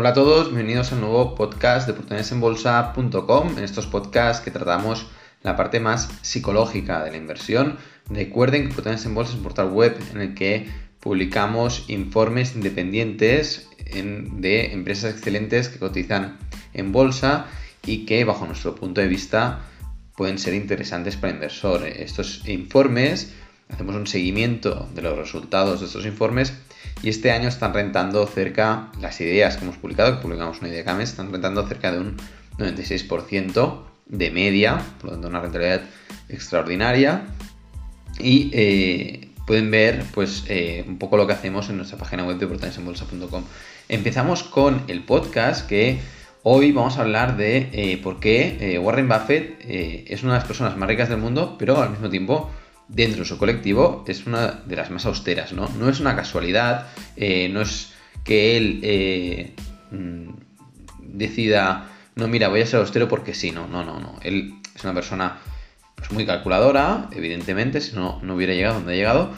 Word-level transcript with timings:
Hola 0.00 0.08
a 0.08 0.14
todos, 0.14 0.46
bienvenidos 0.46 0.92
al 0.92 1.00
nuevo 1.02 1.34
podcast 1.34 1.86
de 1.86 1.92
oportunidadesenbolsa.com. 1.92 3.58
En 3.58 3.64
estos 3.64 3.86
podcasts 3.86 4.42
que 4.42 4.50
tratamos 4.50 5.06
la 5.42 5.56
parte 5.56 5.78
más 5.78 6.08
psicológica 6.22 7.04
de 7.04 7.10
la 7.10 7.18
inversión. 7.18 7.76
Recuerden 8.08 8.62
que 8.62 8.72
Oportunidades 8.72 9.04
en 9.04 9.14
Bolsa 9.14 9.32
es 9.32 9.36
un 9.36 9.42
portal 9.42 9.68
web 9.68 9.98
en 10.14 10.22
el 10.22 10.34
que 10.34 10.70
publicamos 11.00 11.84
informes 11.88 12.54
independientes 12.56 13.68
de 13.92 14.72
empresas 14.72 15.12
excelentes 15.12 15.68
que 15.68 15.78
cotizan 15.78 16.38
en 16.72 16.92
bolsa 16.92 17.44
y 17.84 18.06
que 18.06 18.24
bajo 18.24 18.46
nuestro 18.46 18.74
punto 18.74 19.02
de 19.02 19.06
vista 19.06 19.66
pueden 20.16 20.38
ser 20.38 20.54
interesantes 20.54 21.18
para 21.18 21.34
inversores. 21.34 21.98
Estos 21.98 22.48
informes 22.48 23.34
hacemos 23.68 23.94
un 23.94 24.06
seguimiento 24.06 24.88
de 24.94 25.02
los 25.02 25.18
resultados 25.18 25.80
de 25.80 25.86
estos 25.88 26.06
informes 26.06 26.54
y 27.02 27.08
este 27.08 27.30
año 27.30 27.48
están 27.48 27.72
rentando 27.72 28.26
cerca, 28.26 28.90
las 29.00 29.20
ideas 29.20 29.56
que 29.56 29.64
hemos 29.64 29.76
publicado, 29.76 30.16
que 30.16 30.22
publicamos 30.22 30.60
una 30.60 30.68
idea 30.68 30.84
cada 30.84 30.98
mes, 30.98 31.10
están 31.10 31.32
rentando 31.32 31.66
cerca 31.66 31.92
de 31.92 31.98
un 31.98 32.16
96% 32.58 33.82
de 34.06 34.30
media, 34.30 34.82
por 34.98 35.06
lo 35.06 35.12
tanto 35.12 35.28
una 35.28 35.40
rentabilidad 35.40 35.82
extraordinaria 36.28 37.22
y 38.18 38.50
eh, 38.52 39.28
pueden 39.46 39.70
ver 39.70 40.04
pues 40.12 40.44
eh, 40.48 40.84
un 40.86 40.98
poco 40.98 41.16
lo 41.16 41.26
que 41.26 41.32
hacemos 41.32 41.70
en 41.70 41.76
nuestra 41.76 41.96
página 41.96 42.24
web 42.24 42.38
de 42.38 42.44
oportunidadesenbolsa.com. 42.46 43.44
Empezamos 43.88 44.42
con 44.42 44.82
el 44.88 45.04
podcast 45.04 45.66
que 45.66 46.00
hoy 46.42 46.72
vamos 46.72 46.98
a 46.98 47.02
hablar 47.02 47.36
de 47.36 47.70
eh, 47.72 48.00
por 48.02 48.20
qué 48.20 48.78
Warren 48.82 49.08
Buffett 49.08 49.58
es 49.66 50.22
una 50.22 50.34
de 50.34 50.38
las 50.38 50.46
personas 50.46 50.76
más 50.76 50.88
ricas 50.88 51.08
del 51.08 51.18
mundo, 51.18 51.56
pero 51.58 51.80
al 51.80 51.90
mismo 51.90 52.08
tiempo 52.10 52.50
dentro 52.92 53.20
de 53.20 53.24
su 53.24 53.38
colectivo 53.38 54.04
es 54.06 54.26
una 54.26 54.62
de 54.66 54.76
las 54.76 54.90
más 54.90 55.06
austeras, 55.06 55.52
¿no? 55.52 55.68
No 55.78 55.88
es 55.88 56.00
una 56.00 56.16
casualidad, 56.16 56.88
eh, 57.16 57.48
no 57.48 57.62
es 57.62 57.92
que 58.24 58.56
él 58.56 58.80
eh, 58.82 59.54
mm, 59.92 60.30
decida, 60.98 61.88
no, 62.16 62.26
mira, 62.26 62.48
voy 62.48 62.62
a 62.62 62.66
ser 62.66 62.80
austero 62.80 63.08
porque 63.08 63.32
sí, 63.32 63.52
no, 63.52 63.68
no, 63.68 63.84
no, 63.84 64.00
no. 64.00 64.16
Él 64.22 64.54
es 64.74 64.82
una 64.82 64.92
persona 64.92 65.38
pues, 65.94 66.10
muy 66.10 66.26
calculadora, 66.26 67.08
evidentemente, 67.12 67.80
si 67.80 67.94
no, 67.94 68.20
no 68.22 68.34
hubiera 68.34 68.54
llegado 68.54 68.74
donde 68.74 68.94
ha 68.94 68.96
llegado, 68.96 69.32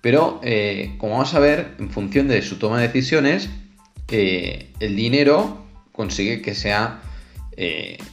pero 0.00 0.40
eh, 0.42 0.94
como 0.98 1.14
vamos 1.14 1.34
a 1.34 1.38
ver, 1.38 1.74
en 1.78 1.90
función 1.90 2.26
de 2.28 2.42
su 2.42 2.58
toma 2.58 2.80
de 2.80 2.88
decisiones, 2.88 3.48
el 4.08 4.96
dinero 4.96 5.64
consigue 5.90 6.42
que 6.42 6.54
sea, 6.54 7.00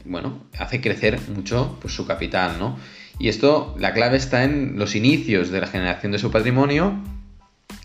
bueno, 0.05 0.43
hace 0.57 0.81
crecer 0.81 1.19
mucho 1.29 1.77
pues, 1.81 1.93
su 1.93 2.07
capital, 2.07 2.57
¿no? 2.57 2.77
Y 3.19 3.29
esto, 3.29 3.75
la 3.79 3.93
clave 3.93 4.17
está 4.17 4.43
en 4.43 4.77
los 4.77 4.95
inicios 4.95 5.49
de 5.49 5.61
la 5.61 5.67
generación 5.67 6.11
de 6.11 6.19
su 6.19 6.31
patrimonio, 6.31 6.95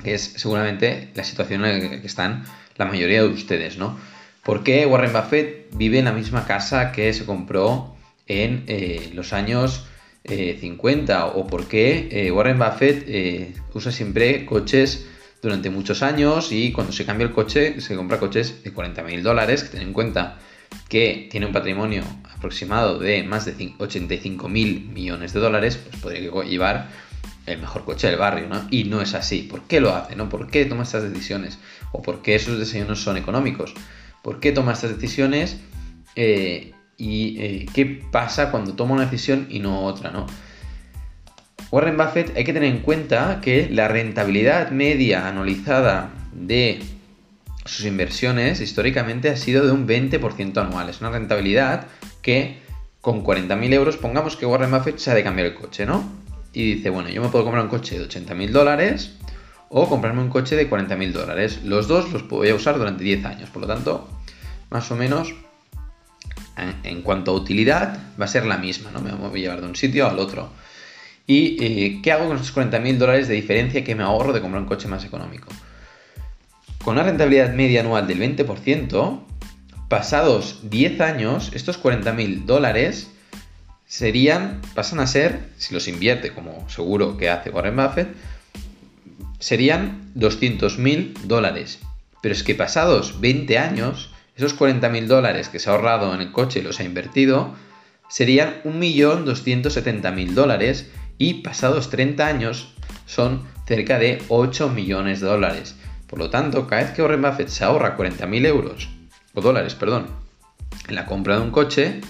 que 0.03 0.15
es 0.15 0.23
seguramente 0.23 1.11
la 1.15 1.25
situación 1.25 1.65
en 1.65 1.91
la 1.91 2.01
que 2.01 2.07
están 2.07 2.45
la 2.77 2.87
mayoría 2.87 3.23
de 3.23 3.29
ustedes, 3.29 3.77
¿no? 3.77 3.99
¿Por 4.45 4.63
qué 4.63 4.87
Warren 4.87 5.13
Buffett 5.13 5.77
vive 5.77 5.99
en 5.99 6.07
la 6.07 6.13
misma 6.13 6.47
casa 6.47 6.93
que 6.93 7.13
se 7.13 7.27
compró 7.27 7.95
en 8.27 8.65
eh, 8.67 9.11
los 9.13 9.33
años 9.33 9.87
50? 10.25 11.19
Eh, 11.19 11.31
¿O 11.35 11.47
por 11.47 11.69
qué 11.69 12.09
eh, 12.11 12.31
Warren 12.31 12.59
Buffett 12.59 13.55
usa 13.75 13.93
siempre 13.93 14.47
coches 14.47 15.07
durante 15.43 15.71
muchos 15.71 16.03
años 16.03 16.51
y 16.51 16.73
cuando 16.73 16.93
se 16.93 17.05
cambia 17.05 17.27
el 17.27 17.33
coche 17.33 17.81
se 17.81 17.95
compra 17.95 18.19
coches 18.19 18.63
de 18.63 18.73
40 18.73 19.03
mil 19.03 19.23
dólares? 19.23 19.65
Que 19.65 19.77
ten 19.77 19.83
en 19.83 19.93
cuenta 19.93 20.39
que 20.89 21.29
tiene 21.31 21.47
un 21.47 21.53
patrimonio 21.53 22.03
aproximado 22.35 22.99
de 22.99 23.23
más 23.23 23.45
de 23.45 23.75
85 23.79 24.49
mil 24.49 24.89
millones 24.89 25.33
de 25.33 25.41
dólares, 25.41 25.77
pues 25.77 26.01
podría 26.01 26.43
llevar 26.45 26.89
el 27.47 27.59
mejor 27.59 27.85
coche 27.85 28.09
del 28.09 28.19
barrio, 28.19 28.49
¿no? 28.49 28.67
Y 28.71 28.85
no 28.85 29.01
es 29.01 29.15
así. 29.15 29.43
¿Por 29.43 29.63
qué 29.63 29.81
lo 29.81 29.95
hace, 29.95 30.17
no? 30.17 30.29
¿Por 30.29 30.51
qué 30.51 30.65
toma 30.65 30.83
estas 30.83 31.03
decisiones? 31.03 31.59
¿O 31.93 32.03
por 32.03 32.23
qué 32.23 32.35
esos 32.35 32.59
desayunos 32.59 33.01
son 33.01 33.17
económicos? 33.17 33.75
¿Por 34.23 34.41
qué 34.41 34.53
toma 34.53 34.73
estas 34.73 34.95
decisiones? 34.95 35.59
Eh, 36.15 36.73
¿Y 36.97 37.41
eh, 37.41 37.67
qué 37.73 37.87
pasa 38.11 38.51
cuando 38.51 38.75
toma 38.75 38.95
una 38.95 39.05
decisión 39.05 39.47
y 39.51 39.61
no 39.61 39.85
otra, 39.85 40.11
no? 40.11 40.27
Warren 41.71 41.97
Buffett 41.97 42.37
hay 42.37 42.45
que 42.45 42.53
tener 42.53 42.71
en 42.71 42.81
cuenta 42.81 43.41
que 43.43 43.69
la 43.71 43.89
rentabilidad 43.89 44.71
media 44.71 45.29
anualizada 45.29 46.11
de 46.33 46.81
sus 47.69 47.85
inversiones 47.85 48.61
históricamente 48.61 49.29
ha 49.31 49.37
sido 49.37 49.65
de 49.65 49.73
un 49.73 49.87
20% 49.87 50.57
anual. 50.59 50.89
Es 50.89 51.01
una 51.01 51.11
rentabilidad 51.11 51.87
que 52.23 52.59
con 53.01 53.25
40.000 53.25 53.73
euros, 53.73 53.97
pongamos 53.97 54.37
que 54.37 54.47
Warren 54.47 54.71
Buffett 54.71 54.99
se 54.99 55.11
ha 55.11 55.15
de 55.15 55.23
cambiar 55.23 55.47
el 55.47 55.55
coche, 55.55 55.87
¿no? 55.87 56.05
Y 56.53 56.75
dice, 56.75 56.91
bueno, 56.91 57.09
yo 57.09 57.23
me 57.23 57.29
puedo 57.29 57.45
comprar 57.45 57.65
un 57.65 57.71
coche 57.71 57.99
de 57.99 58.09
80.000 58.09 58.51
dólares 58.51 59.17
o 59.69 59.89
comprarme 59.89 60.23
un 60.23 60.29
coche 60.29 60.57
de 60.57 60.69
40.000 60.69 61.13
dólares. 61.13 61.61
Los 61.65 61.89
dos 61.89 62.13
los 62.13 62.29
voy 62.29 62.49
a 62.49 62.55
usar 62.55 62.79
durante 62.79 63.05
10 63.05 63.25
años, 63.25 63.51
por 63.51 63.63
lo 63.63 63.69
tanto, 63.69 64.09
más 64.71 64.91
o 64.91 64.97
menos, 64.97 65.35
en 66.83 67.03
cuanto 67.03 67.31
a 67.31 67.35
utilidad, 67.35 67.99
va 68.21 68.25
a 68.25 68.29
ser 68.29 68.47
la 68.47 68.59
misma, 68.59 68.91
¿no? 68.91 69.01
Me 69.01 69.13
voy 69.13 69.41
a 69.41 69.43
llevar 69.43 69.61
de 69.61 69.69
un 69.69 69.77
sitio 69.77 70.09
al 70.09 70.19
otro. 70.19 70.51
¿Y 71.27 71.63
eh, 71.63 72.01
qué 72.03 72.11
hago 72.13 72.27
con 72.27 72.37
esos 72.37 72.55
40.000 72.55 72.97
dólares 72.97 73.29
de 73.29 73.35
diferencia 73.35 73.85
que 73.85 73.95
me 73.95 74.03
ahorro 74.03 74.33
de 74.33 74.41
comprar 74.41 74.63
un 74.63 74.69
coche 74.69 74.89
más 74.89 75.05
económico? 75.05 75.53
Con 76.85 76.95
una 76.95 77.03
rentabilidad 77.03 77.53
media 77.55 77.81
anual 77.81 78.07
del 78.07 78.21
20%, 78.21 79.21
pasados 79.89 80.61
10 80.71 81.01
años, 81.01 81.51
estos 81.55 81.83
40.000 81.83 82.45
dólares 82.45 83.11
serían, 83.87 84.61
pasan 84.75 85.01
a 85.01 85.07
ser, 85.07 85.49
si 85.57 85.75
los 85.75 85.89
invierte 85.89 86.33
como 86.33 86.69
seguro 86.69 87.17
que 87.17 87.31
hace 87.31 87.51
Warren 87.51 87.77
Buffett, 87.77 88.09
serían 89.39 90.13
200.000 90.15 91.15
dólares. 91.25 91.81
Pero 92.23 92.35
es 92.35 92.43
que 92.43 92.55
pasados 92.55 93.21
20 93.21 93.59
años, 93.59 94.11
esos 94.37 94.59
40.000 94.59 95.07
dólares 95.07 95.49
que 95.49 95.59
se 95.59 95.71
ha 95.71 95.73
ahorrado 95.73 96.15
en 96.15 96.21
el 96.21 96.33
coche 96.33 96.61
y 96.61 96.63
los 96.63 96.81
ha 96.81 96.85
invertido, 96.85 97.55
serían 98.09 98.63
1.270.000 98.65 100.31
dólares 100.33 100.91
y 101.19 101.35
pasados 101.35 101.91
30 101.91 102.27
años 102.27 102.75
son 103.07 103.47
cerca 103.67 103.99
de 103.99 104.23
8 104.29 104.69
millones 104.71 105.21
de 105.21 105.27
dólares. 105.27 105.77
Por 106.09 106.19
lo 106.19 106.31
tanto, 106.31 106.67
cada 106.67 106.83
vez 106.83 106.93
que 106.93 107.03
Warren 107.03 107.23
Buffett 107.23 107.49
se 107.49 107.65
ahorra 107.65 107.97
40.000 107.97 108.47
euros, 108.47 108.89
o 109.35 109.41
dólares, 109.41 109.75
perdón, 109.75 110.07
en 110.89 110.95
la 110.95 111.07
compra 111.07 111.37
de 111.37 111.43
un 111.43 111.51
coche, 111.51 112.01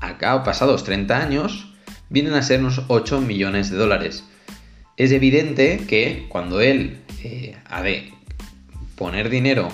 acá 0.00 0.44
pasados 0.44 0.84
30 0.84 1.16
años, 1.16 1.72
vienen 2.10 2.34
a 2.34 2.42
ser 2.42 2.60
unos 2.60 2.82
8 2.88 3.20
millones 3.22 3.70
de 3.70 3.78
dólares. 3.78 4.24
Es 4.96 5.12
evidente 5.12 5.84
que 5.88 6.26
cuando 6.28 6.60
él 6.60 7.00
eh, 7.24 7.56
ha 7.68 7.82
de 7.82 8.12
poner 8.96 9.30
dinero 9.30 9.68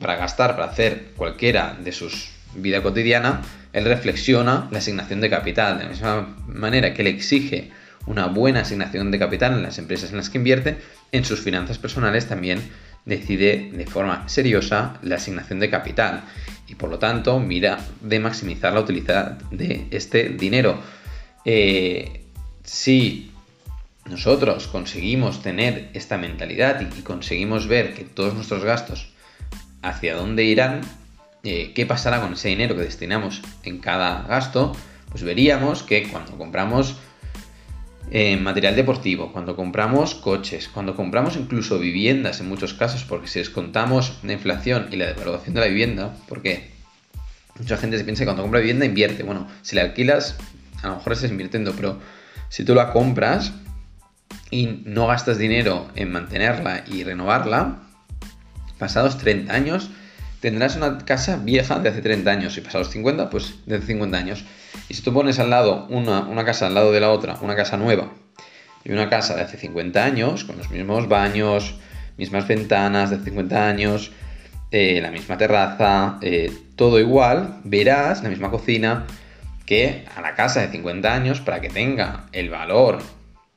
para 0.00 0.16
gastar, 0.16 0.56
para 0.56 0.72
hacer 0.72 1.12
cualquiera 1.16 1.78
de 1.82 1.92
sus 1.92 2.30
vida 2.56 2.82
cotidiana, 2.82 3.42
él 3.72 3.84
reflexiona 3.84 4.68
la 4.70 4.78
asignación 4.78 5.20
de 5.20 5.30
capital. 5.30 5.78
De 5.78 5.84
la 5.84 5.90
misma 5.90 6.36
manera 6.46 6.94
que 6.94 7.02
él 7.02 7.08
exige 7.08 7.70
una 8.06 8.26
buena 8.26 8.60
asignación 8.60 9.10
de 9.10 9.18
capital 9.18 9.52
en 9.54 9.62
las 9.62 9.78
empresas 9.78 10.10
en 10.10 10.16
las 10.16 10.30
que 10.30 10.38
invierte, 10.38 10.78
en 11.12 11.24
sus 11.24 11.40
finanzas 11.40 11.78
personales 11.78 12.26
también 12.26 12.60
decide 13.04 13.70
de 13.72 13.86
forma 13.86 14.28
seriosa 14.28 14.98
la 15.02 15.16
asignación 15.16 15.60
de 15.60 15.70
capital 15.70 16.24
y 16.66 16.74
por 16.74 16.90
lo 16.90 16.98
tanto 16.98 17.38
mira 17.38 17.78
de 18.00 18.18
maximizar 18.20 18.72
la 18.72 18.80
utilidad 18.80 19.32
de 19.50 19.86
este 19.90 20.30
dinero. 20.30 20.78
Eh, 21.44 22.24
si 22.62 23.30
nosotros 24.06 24.66
conseguimos 24.66 25.42
tener 25.42 25.90
esta 25.94 26.18
mentalidad 26.18 26.80
y, 26.80 27.02
conseguimos 27.02 27.68
ver 27.68 27.94
que 27.94 28.04
todos 28.04 28.34
nuestros 28.34 28.64
gastos 28.64 29.10
hacia 29.82 30.16
dónde 30.16 30.44
irán, 30.44 30.80
eh, 31.42 31.72
qué 31.74 31.84
pasará 31.84 32.20
con 32.20 32.32
ese 32.32 32.48
dinero 32.48 32.74
que 32.74 32.82
destinamos 32.82 33.42
en 33.62 33.78
cada 33.78 34.22
gasto, 34.22 34.74
pues 35.10 35.22
veríamos 35.22 35.82
que 35.82 36.08
cuando 36.08 36.36
compramos 36.38 36.96
material 38.40 38.76
deportivo, 38.76 39.32
cuando 39.32 39.56
compramos 39.56 40.14
coches, 40.14 40.68
cuando 40.68 40.94
compramos 40.94 41.36
incluso 41.36 41.78
viviendas 41.78 42.40
en 42.40 42.48
muchos 42.48 42.74
casos, 42.74 43.04
porque 43.04 43.26
si 43.26 43.40
descontamos 43.40 44.18
la 44.22 44.34
inflación 44.34 44.88
y 44.90 44.96
la 44.96 45.06
devaluación 45.06 45.54
de 45.54 45.60
la 45.60 45.66
vivienda, 45.66 46.16
porque 46.28 46.70
mucha 47.58 47.76
gente 47.76 47.98
se 47.98 48.04
piensa 48.04 48.22
que 48.22 48.26
cuando 48.26 48.42
compra 48.42 48.60
vivienda 48.60 48.84
invierte. 48.84 49.22
Bueno, 49.22 49.48
si 49.62 49.74
la 49.74 49.82
alquilas, 49.82 50.36
a 50.82 50.88
lo 50.88 50.96
mejor 50.96 51.12
estás 51.12 51.30
invirtiendo, 51.30 51.72
pero 51.72 51.98
si 52.48 52.64
tú 52.64 52.74
la 52.74 52.92
compras 52.92 53.52
y 54.50 54.82
no 54.84 55.06
gastas 55.06 55.38
dinero 55.38 55.88
en 55.96 56.12
mantenerla 56.12 56.84
y 56.86 57.02
renovarla, 57.02 57.80
pasados 58.78 59.18
30 59.18 59.52
años 59.52 59.90
tendrás 60.44 60.76
una 60.76 60.98
casa 60.98 61.38
vieja 61.38 61.78
de 61.78 61.88
hace 61.88 62.02
30 62.02 62.30
años 62.30 62.58
y 62.58 62.60
pasados 62.60 62.90
50, 62.90 63.30
pues 63.30 63.54
de 63.64 63.76
hace 63.76 63.86
50 63.86 64.18
años. 64.18 64.44
Y 64.90 64.94
si 64.94 65.00
tú 65.00 65.10
pones 65.10 65.38
al 65.38 65.48
lado 65.48 65.86
una, 65.88 66.44
casa 66.44 66.66
al 66.66 66.74
lado 66.74 66.92
de 66.92 67.00
la 67.00 67.10
otra, 67.12 67.38
una 67.40 67.56
casa 67.56 67.78
nueva 67.78 68.12
y 68.84 68.92
una 68.92 69.08
casa 69.08 69.36
de 69.36 69.40
hace 69.40 69.56
50 69.56 70.04
años, 70.04 70.44
con 70.44 70.58
los 70.58 70.68
mismos 70.68 71.08
baños, 71.08 71.76
mismas 72.18 72.46
ventanas 72.46 73.08
de 73.08 73.20
50 73.20 73.66
años, 73.66 74.12
eh, 74.70 75.00
la 75.00 75.10
misma 75.10 75.38
terraza, 75.38 76.18
eh, 76.20 76.52
todo 76.76 77.00
igual, 77.00 77.60
verás 77.64 78.22
la 78.22 78.28
misma 78.28 78.50
cocina 78.50 79.06
que 79.64 80.04
a 80.14 80.20
la 80.20 80.34
casa 80.34 80.60
de 80.60 80.68
50 80.68 81.10
años, 81.10 81.40
para 81.40 81.62
que 81.62 81.70
tenga 81.70 82.26
el 82.32 82.50
valor 82.50 82.98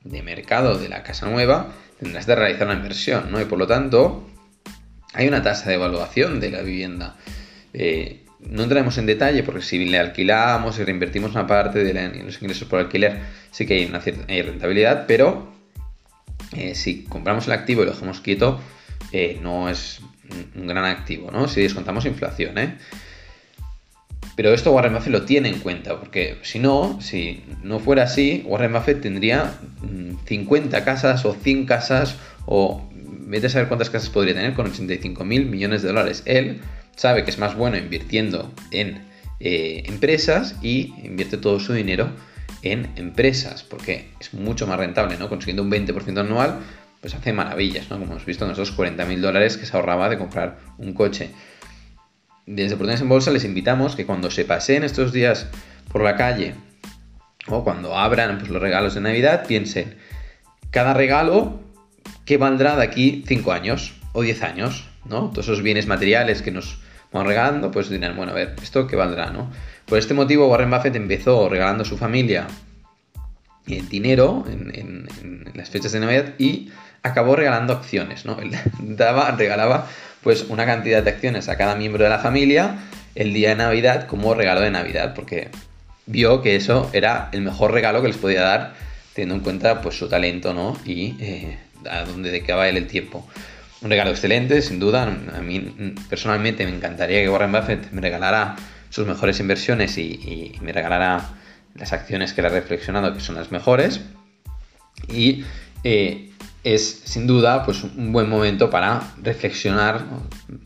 de 0.04 0.22
mercado 0.22 0.78
de 0.78 0.88
la 0.88 1.02
casa 1.02 1.26
nueva, 1.28 1.66
tendrás 2.00 2.24
que 2.24 2.34
realizar 2.34 2.66
una 2.66 2.76
inversión, 2.76 3.30
¿no? 3.30 3.42
Y 3.42 3.44
por 3.44 3.58
lo 3.58 3.66
tanto, 3.66 4.26
hay 5.18 5.26
una 5.26 5.42
tasa 5.42 5.68
de 5.68 5.74
evaluación 5.74 6.38
de 6.38 6.48
la 6.52 6.62
vivienda. 6.62 7.16
Eh, 7.74 8.22
no 8.38 8.62
entraremos 8.62 8.98
en 8.98 9.06
detalle 9.06 9.42
porque 9.42 9.62
si 9.62 9.84
le 9.84 9.98
alquilamos 9.98 10.78
y 10.78 10.84
reinvertimos 10.84 11.32
una 11.32 11.44
parte 11.44 11.82
de 11.82 12.22
los 12.22 12.40
ingresos 12.40 12.68
por 12.68 12.78
alquiler, 12.78 13.18
sí 13.50 13.66
que 13.66 13.74
hay 13.74 13.86
una 13.86 14.00
cierta 14.00 14.26
rentabilidad, 14.28 15.06
pero 15.08 15.52
eh, 16.56 16.76
si 16.76 17.02
compramos 17.02 17.48
el 17.48 17.52
activo 17.54 17.82
y 17.82 17.86
lo 17.86 17.94
dejamos 17.94 18.20
quieto, 18.20 18.60
eh, 19.10 19.40
no 19.42 19.68
es 19.68 20.00
un 20.54 20.68
gran 20.68 20.84
activo, 20.84 21.32
¿no? 21.32 21.48
Si 21.48 21.62
descontamos 21.62 22.06
inflación, 22.06 22.56
¿eh? 22.56 22.78
Pero 24.36 24.54
esto 24.54 24.70
Warren 24.70 24.94
Buffett 24.94 25.12
lo 25.12 25.22
tiene 25.22 25.48
en 25.48 25.58
cuenta, 25.58 25.98
porque 25.98 26.38
si 26.42 26.60
no, 26.60 27.00
si 27.00 27.42
no 27.64 27.80
fuera 27.80 28.04
así, 28.04 28.44
Warren 28.46 28.72
Buffett 28.72 29.00
tendría 29.00 29.54
50 30.26 30.78
mm, 30.78 30.84
casas 30.84 31.24
o 31.24 31.34
100 31.34 31.66
casas 31.66 32.14
o 32.46 32.88
vete 33.28 33.46
a 33.46 33.50
saber 33.50 33.68
cuántas 33.68 33.90
casas 33.90 34.08
podría 34.08 34.34
tener 34.34 34.54
con 34.54 34.66
85 34.66 35.24
mil 35.24 35.46
millones 35.46 35.82
de 35.82 35.88
dólares. 35.88 36.22
Él 36.24 36.60
sabe 36.96 37.24
que 37.24 37.30
es 37.30 37.38
más 37.38 37.54
bueno 37.54 37.76
invirtiendo 37.76 38.52
en 38.70 39.02
eh, 39.40 39.84
empresas 39.86 40.56
y 40.62 40.94
invierte 41.04 41.36
todo 41.36 41.60
su 41.60 41.72
dinero 41.72 42.10
en 42.62 42.90
empresas, 42.96 43.62
porque 43.62 44.10
es 44.18 44.34
mucho 44.34 44.66
más 44.66 44.78
rentable, 44.78 45.16
¿no? 45.16 45.28
Consiguiendo 45.28 45.62
un 45.62 45.70
20% 45.70 46.18
anual, 46.18 46.58
pues 47.00 47.14
hace 47.14 47.32
maravillas, 47.32 47.90
¿no? 47.90 47.98
Como 47.98 48.12
hemos 48.12 48.24
visto 48.24 48.44
en 48.46 48.50
esos 48.50 48.72
40 48.72 49.04
mil 49.04 49.20
dólares 49.20 49.56
que 49.56 49.66
se 49.66 49.76
ahorraba 49.76 50.08
de 50.08 50.18
comprar 50.18 50.58
un 50.78 50.94
coche. 50.94 51.30
Desde 52.46 52.74
Oportunidades 52.74 53.02
en 53.02 53.10
Bolsa 53.10 53.30
les 53.30 53.44
invitamos 53.44 53.94
que 53.94 54.06
cuando 54.06 54.30
se 54.30 54.44
paseen 54.44 54.82
estos 54.82 55.12
días 55.12 55.46
por 55.92 56.02
la 56.02 56.16
calle 56.16 56.54
o 57.46 57.62
cuando 57.62 57.96
abran 57.96 58.38
pues, 58.38 58.50
los 58.50 58.60
regalos 58.60 58.94
de 58.94 59.02
Navidad, 59.02 59.46
piensen, 59.46 59.96
cada 60.70 60.94
regalo, 60.94 61.60
¿qué 62.28 62.36
valdrá 62.36 62.76
de 62.76 62.82
aquí 62.84 63.24
5 63.26 63.52
años 63.52 63.94
o 64.12 64.20
10 64.20 64.42
años? 64.42 64.84
¿no? 65.06 65.30
Todos 65.30 65.46
esos 65.46 65.62
bienes 65.62 65.86
materiales 65.86 66.42
que 66.42 66.50
nos 66.50 66.78
van 67.10 67.26
regalando, 67.26 67.70
pues 67.70 67.88
dirán, 67.88 68.16
bueno, 68.16 68.32
a 68.32 68.34
ver, 68.34 68.54
¿esto 68.62 68.86
qué 68.86 68.96
valdrá? 68.96 69.30
¿no? 69.30 69.50
Por 69.86 69.98
este 69.98 70.12
motivo, 70.12 70.46
Warren 70.46 70.70
Buffett 70.70 70.94
empezó 70.94 71.48
regalando 71.48 71.84
a 71.84 71.86
su 71.86 71.96
familia 71.96 72.46
dinero 73.66 74.44
en, 74.46 75.08
las 75.54 75.70
fechas 75.70 75.92
de 75.92 76.00
Navidad 76.00 76.34
y 76.38 76.70
acabó 77.02 77.34
regalando 77.34 77.72
acciones, 77.72 78.26
¿no? 78.26 78.38
Él 78.40 78.50
daba, 78.78 79.30
regalaba 79.30 79.86
pues 80.22 80.44
una 80.50 80.66
cantidad 80.66 81.02
de 81.02 81.10
acciones 81.10 81.48
a 81.48 81.56
cada 81.56 81.76
miembro 81.76 82.04
de 82.04 82.10
la 82.10 82.18
familia 82.18 82.76
el 83.14 83.32
día 83.32 83.50
de 83.50 83.56
Navidad 83.56 84.06
como 84.06 84.34
regalo 84.34 84.60
de 84.60 84.70
Navidad, 84.70 85.14
porque 85.14 85.48
vio 86.04 86.42
que 86.42 86.56
eso 86.56 86.90
era 86.92 87.30
el 87.32 87.40
mejor 87.40 87.72
regalo 87.72 88.02
que 88.02 88.08
les 88.08 88.18
podía 88.18 88.42
dar, 88.42 88.74
teniendo 89.14 89.36
en 89.36 89.40
cuenta 89.40 89.80
pues 89.80 89.98
su 89.98 90.08
talento, 90.08 90.52
¿no? 90.52 90.76
Y 90.84 91.16
eh, 91.20 91.58
a 91.90 92.04
dónde 92.04 92.30
dedicaba 92.30 92.68
él 92.68 92.76
el 92.76 92.86
tiempo. 92.86 93.26
Un 93.80 93.90
regalo 93.90 94.10
excelente, 94.10 94.60
sin 94.62 94.80
duda. 94.80 95.04
A 95.04 95.40
mí 95.40 95.94
personalmente 96.08 96.64
me 96.64 96.74
encantaría 96.74 97.22
que 97.22 97.28
Warren 97.28 97.52
Buffett 97.52 97.92
me 97.92 98.00
regalara 98.00 98.56
sus 98.90 99.06
mejores 99.06 99.38
inversiones 99.40 99.96
y, 99.98 100.56
me 100.62 100.72
regalara 100.72 101.30
las 101.74 101.92
acciones 101.92 102.32
que 102.32 102.42
le 102.42 102.48
he 102.48 102.50
reflexionado 102.50 103.14
que 103.14 103.20
son 103.20 103.36
las 103.36 103.52
mejores. 103.52 104.00
Y 105.12 105.44
eh, 105.84 106.30
es 106.64 107.02
sin 107.04 107.26
duda 107.26 107.64
pues, 107.64 107.84
un 107.84 108.12
buen 108.12 108.28
momento 108.28 108.68
para 108.68 109.12
reflexionar 109.22 110.04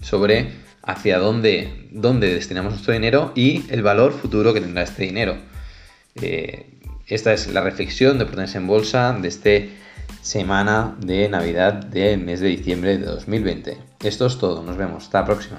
sobre 0.01 0.51
hacia 0.83 1.19
dónde, 1.19 1.89
dónde 1.93 2.35
destinamos 2.35 2.73
nuestro 2.73 2.93
dinero 2.93 3.33
y 3.35 3.65
el 3.71 3.83
valor 3.83 4.13
futuro 4.13 4.53
que 4.53 4.61
tendrá 4.61 4.83
este 4.83 5.05
dinero. 5.05 5.37
Eh, 6.17 6.67
esta 7.07 7.33
es 7.33 7.47
la 7.49 7.61
reflexión 7.61 8.19
de 8.19 8.25
Oportunidades 8.25 8.57
en 8.57 8.67
Bolsa 8.67 9.17
de 9.21 9.29
esta 9.29 9.51
semana 10.23 10.97
de 11.01 11.29
Navidad 11.29 11.75
del 11.75 12.21
mes 12.21 12.41
de 12.41 12.49
diciembre 12.49 12.97
de 12.97 13.07
2020. 13.07 13.77
Esto 14.01 14.27
es 14.27 14.39
todo, 14.39 14.63
nos 14.63 14.77
vemos, 14.77 15.05
hasta 15.05 15.21
la 15.21 15.27
próxima. 15.27 15.59